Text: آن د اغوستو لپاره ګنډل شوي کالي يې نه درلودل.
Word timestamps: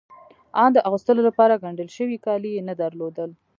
آن 0.63 0.69
د 0.73 0.77
اغوستو 0.87 1.11
لپاره 1.27 1.61
ګنډل 1.63 1.89
شوي 1.97 2.17
کالي 2.25 2.49
يې 2.55 2.61
نه 2.69 2.73
درلودل. 2.81 3.29